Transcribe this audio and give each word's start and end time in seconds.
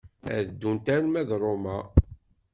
Ad 0.37 0.47
ddunt 0.49 0.87
arma 0.95 1.21
d 1.29 1.31
Roma. 1.43 1.77